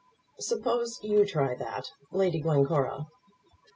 "Suppose 0.39 0.97
you 1.03 1.27
try 1.27 1.53
that, 1.53 1.91
Lady 2.11 2.41
Glencora!" 2.41 3.05